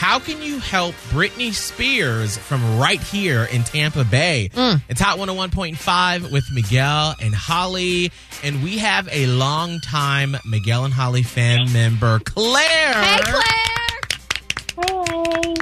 [0.00, 4.48] How can you help Britney Spears from right here in Tampa Bay?
[4.88, 8.10] It's Hot 101.5 with Miguel and Holly.
[8.42, 12.94] And we have a longtime Miguel and Holly fan member, Claire.
[12.94, 14.86] Hey, Claire.
[15.44, 15.54] Hey,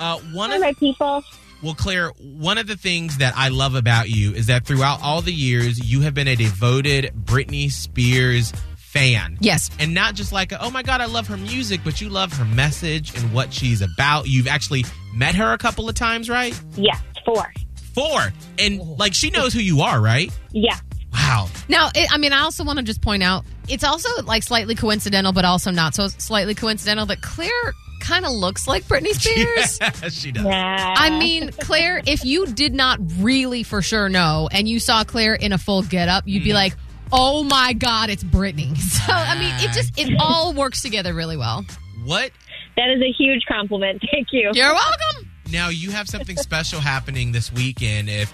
[0.00, 1.22] Uh, one hi, of my people.
[1.62, 5.22] Well, Claire, one of the things that I love about you is that throughout all
[5.22, 8.52] the years, you have been a devoted Britney Spears
[8.96, 9.38] fan.
[9.40, 9.70] Yes.
[9.78, 12.44] And not just like, oh my God, I love her music, but you love her
[12.44, 14.26] message and what she's about.
[14.26, 14.84] You've actually
[15.14, 16.58] met her a couple of times, right?
[16.76, 17.52] Yes, four.
[17.94, 18.32] Four.
[18.58, 20.30] And like, she knows who you are, right?
[20.52, 20.78] Yeah,
[21.16, 21.48] Wow.
[21.68, 24.74] Now, it, I mean, I also want to just point out it's also like slightly
[24.74, 29.78] coincidental, but also not so slightly coincidental that Claire kind of looks like Britney Spears.
[29.80, 30.44] Yeah, she does.
[30.44, 30.94] nah.
[30.96, 35.34] I mean, Claire, if you did not really for sure know and you saw Claire
[35.34, 36.56] in a full getup, you'd be mm-hmm.
[36.56, 36.76] like,
[37.12, 38.76] oh my God, it's Britney.
[39.06, 41.64] So, I mean, it just, it all works together really well.
[42.04, 42.32] What?
[42.76, 44.02] that is a huge compliment.
[44.12, 44.50] Thank you.
[44.52, 45.30] You're welcome.
[45.52, 48.32] Now, you have something special happening this weekend if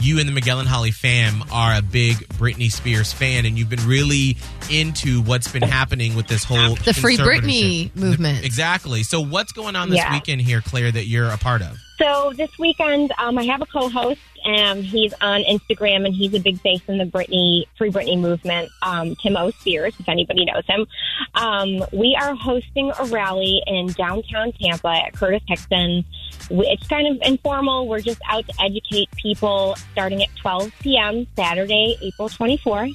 [0.00, 3.68] you and the Miguel and Holly fam are a big Britney Spears fan and you've
[3.68, 4.36] been really
[4.70, 7.42] into what's been happening with this whole The Free conservatorship.
[7.90, 8.44] Britney movement.
[8.44, 9.02] Exactly.
[9.02, 10.12] So, what's going on this Yeah.
[10.12, 11.76] weekend here, Claire, that you're a part of?
[11.98, 16.40] So this weekend, um, I have a co-host, and he's on Instagram, and he's a
[16.40, 18.70] big face in the Britney Free Britney movement.
[18.82, 19.50] Um, Tim O.
[19.50, 20.86] Spears, if anybody knows him.
[21.34, 26.04] Um, we are hosting a rally in downtown Tampa at Curtis Hixon.
[26.50, 27.86] It's kind of informal.
[27.86, 31.26] We're just out to educate people, starting at 12 p.m.
[31.36, 32.92] Saturday, April 24th.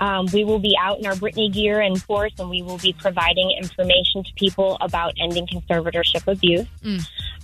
[0.00, 2.92] Um, we will be out in our Britney gear and force, and we will be
[2.92, 6.66] providing information to people about ending conservatorship abuse.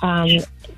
[0.03, 0.29] Um,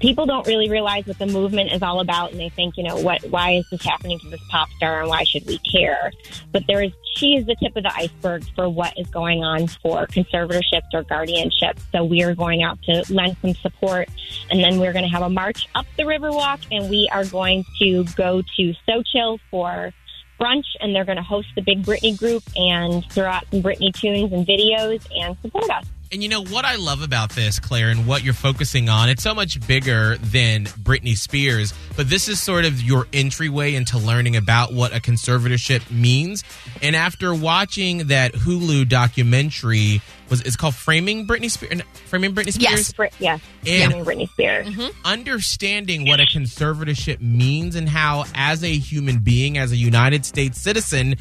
[0.00, 2.96] people don't really realize what the movement is all about, and they think, you know,
[2.98, 3.22] what?
[3.24, 6.12] Why is this happening to this pop star, and why should we care?
[6.52, 9.66] But there is, she is the tip of the iceberg for what is going on
[9.66, 11.80] for conservatorships or guardianships.
[11.90, 14.08] So we are going out to lend some support,
[14.50, 17.64] and then we're going to have a march up the Riverwalk, and we are going
[17.80, 19.92] to go to So Chill for
[20.40, 23.92] brunch, and they're going to host the big Britney group and throw out some Britney
[23.92, 25.84] tunes and videos and support us.
[26.12, 29.08] And you know what I love about this, Claire, and what you're focusing on?
[29.08, 33.98] It's so much bigger than Britney Spears, but this is sort of your entryway into
[33.98, 36.44] learning about what a conservatorship means.
[36.82, 41.82] And after watching that Hulu documentary, was it's called Framing Britney Spears?
[42.06, 42.58] Framing Britney Spears?
[42.62, 42.92] Yes.
[42.92, 44.90] Brit- yes, And- Framing Britney Spears.
[45.04, 50.60] understanding what a conservatorship means and how, as a human being, as a United States
[50.60, 51.16] citizen,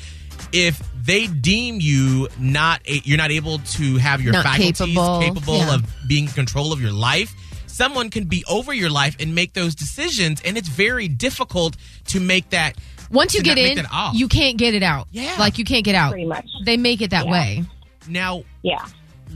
[0.51, 5.19] if they deem you not a, you're not able to have your Not faculties capable,
[5.21, 5.75] capable yeah.
[5.75, 7.33] of being in control of your life
[7.67, 11.75] someone can be over your life and make those decisions and it's very difficult
[12.05, 12.77] to make that
[13.09, 13.83] Once you get in,
[14.13, 15.07] you can't get it out.
[15.11, 15.35] Yeah.
[15.39, 16.11] Like you can't get out.
[16.11, 16.45] Pretty much.
[16.65, 17.31] They make it that Yeah.
[17.31, 17.63] way.
[18.07, 18.85] Now Yeah.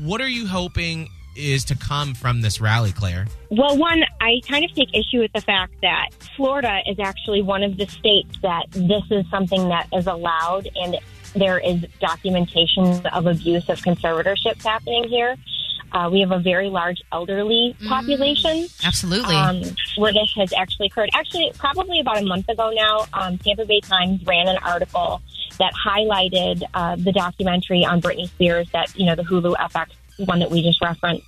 [0.02, 4.66] what are you hoping is to come from this rally claire Well, one, I kind
[4.66, 8.66] of take issue with the fact that Florida is actually one of the states that
[8.72, 10.98] this is something that is allowed, and
[11.36, 15.36] there is documentation of abuse of conservatorships happening here.
[15.92, 18.66] Uh, we have a very large elderly population.
[18.84, 19.36] Absolutely.
[19.36, 19.62] um,
[19.98, 21.10] where this has actually occurred.
[21.14, 25.22] Actually, probably about a month ago now, um, Tampa Bay Times ran an article
[25.60, 29.88] that highlighted uh, the documentary on Britney Spears that, you know, the Hulu FX
[30.26, 31.26] one that we just referenced.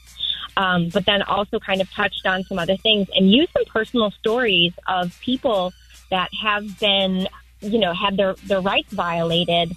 [0.57, 4.12] Um, but then also kind of touched on some other things and used some personal
[4.12, 5.73] stories of people
[6.09, 7.28] that have been,
[7.62, 9.72] you know, had their, their rights violated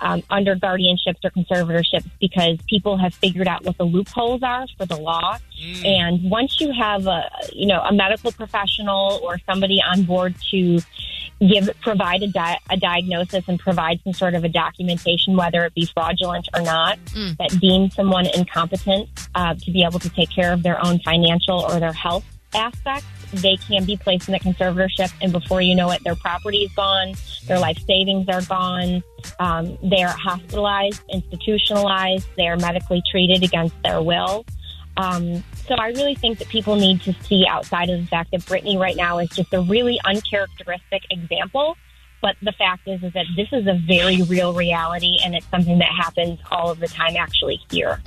[0.00, 4.86] um, under guardianships or conservatorships because people have figured out what the loopholes are for
[4.86, 5.38] the law.
[5.84, 10.80] And once you have a, you know, a medical professional or somebody on board to
[11.48, 15.74] give, provide a, di- a diagnosis and provide some sort of a documentation, whether it
[15.74, 17.36] be fraudulent or not, Mm.
[17.38, 21.60] that deems someone incompetent uh, to be able to take care of their own financial
[21.60, 25.90] or their health aspects, they can be placed in a conservatorship, and before you know
[25.90, 27.14] it, their property is gone,
[27.46, 29.02] their life savings are gone,
[29.40, 34.44] um, they are hospitalized, institutionalized, they are medically treated against their will.
[34.96, 38.40] Um, so I really think that people need to see outside of the fact that
[38.42, 41.76] Britney right now is just a really uncharacteristic example.
[42.20, 45.78] But the fact is, is that this is a very real reality, and it's something
[45.80, 48.00] that happens all of the time, actually here.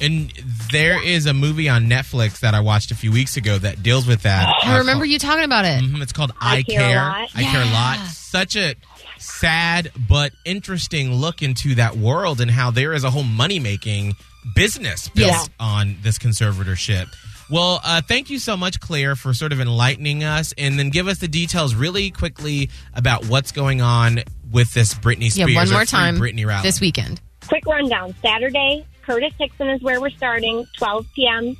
[0.00, 0.32] and
[0.72, 4.08] there is a movie on netflix that i watched a few weeks ago that deals
[4.08, 5.82] with that I Uh, remember you talking about it.
[5.84, 7.28] Mhm, it's called I, I Care a Lot.
[7.34, 7.98] I care a lot.
[8.08, 8.74] Such a
[9.18, 14.14] sad but interesting look into that world and how there is a whole money making
[14.54, 15.44] business built Yeah.
[15.58, 17.06] on this conservatorship.
[17.50, 21.06] Well, uh, thank you so much, Claire, for sort of enlightening us, and then give
[21.08, 24.20] us the details really quickly about what's going on
[24.50, 25.50] with this Britney Spears.
[25.50, 26.62] Yeah, one more time Britney rally.
[26.62, 27.20] this weekend.
[27.46, 28.14] quick rundown.
[28.22, 31.56] Saturday, Curtis Hixon is where we're starting, 12 p.m.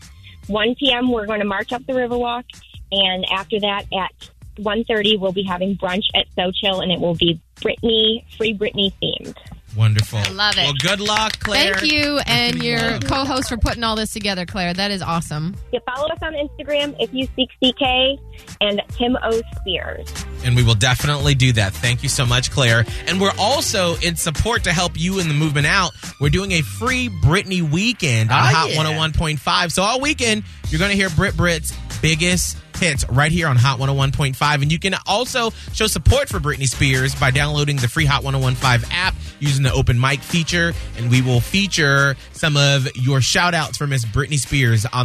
[0.47, 1.11] 1 p.m.
[1.13, 2.45] we're going to march up the Riverwalk,
[2.91, 4.11] and after that at
[4.57, 8.93] 1.30 we'll be having brunch at So Chill, and it will be Britney, Free Britney
[9.03, 9.37] themed.
[9.77, 10.21] Wonderful.
[10.21, 10.63] I love it.
[10.63, 11.75] Well, good luck, Claire.
[11.75, 14.73] Thank you and your co-host for putting all this together, Claire.
[14.73, 15.57] That is awesome.
[15.73, 18.21] You follow us on Instagram if you seek CK
[18.61, 19.43] and Tim O.
[19.57, 20.09] Spears.
[20.45, 21.73] And we will definitely do that.
[21.73, 22.85] Thank you so much, Claire.
[23.09, 25.91] And we're also in support to help you in the movement out.
[26.21, 28.85] We're doing a free Britney weekend on Ah, Hot yeah.
[28.85, 29.73] 101.5.
[29.73, 33.79] So all weekend, you're going to hear Brit Brit's biggest hits right here on Hot
[33.79, 34.63] 101.5.
[34.63, 38.87] And you can also show support for Britney Spears by downloading the free Hot 101.5
[38.91, 40.73] app using the open mic feature.
[40.97, 45.03] And we will feature some of your shout outs for Miss Britney Spears on